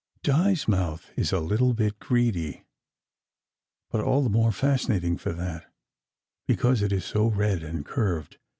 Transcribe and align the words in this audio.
Di 0.23 0.53
s 0.53 0.67
mouth 0.67 1.11
is 1.15 1.31
large, 1.31 1.43
and 1.43 1.51
a 1.51 1.57
tiny 1.59 1.73
bit 1.73 1.99
greedy, 1.99 2.63
but 3.91 4.01
all 4.03 4.23
the 4.23 4.31
more 4.31 4.51
fascinating 4.51 5.15
for 5.15 5.31
that, 5.31 5.71
because 6.47 6.81
it 6.81 6.91
is 6.91 7.05
so 7.05 7.27
red 7.27 7.61
and 7.61 7.85
curved. 7.85 8.39